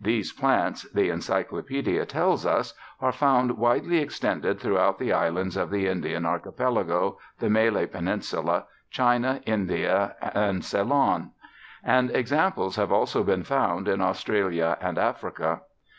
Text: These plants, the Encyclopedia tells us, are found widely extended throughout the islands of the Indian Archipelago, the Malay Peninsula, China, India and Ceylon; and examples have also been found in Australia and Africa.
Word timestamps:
These 0.00 0.32
plants, 0.32 0.90
the 0.92 1.10
Encyclopedia 1.10 2.06
tells 2.06 2.46
us, 2.46 2.72
are 2.98 3.12
found 3.12 3.58
widely 3.58 3.98
extended 3.98 4.58
throughout 4.58 4.98
the 4.98 5.12
islands 5.12 5.54
of 5.54 5.68
the 5.68 5.86
Indian 5.86 6.24
Archipelago, 6.24 7.18
the 7.40 7.50
Malay 7.50 7.84
Peninsula, 7.84 8.64
China, 8.88 9.42
India 9.44 10.16
and 10.22 10.64
Ceylon; 10.64 11.32
and 11.84 12.10
examples 12.10 12.76
have 12.76 12.90
also 12.90 13.22
been 13.22 13.42
found 13.44 13.86
in 13.86 14.00
Australia 14.00 14.78
and 14.80 14.96
Africa. 14.96 15.60